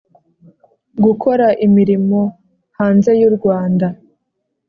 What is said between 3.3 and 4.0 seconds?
Rwanda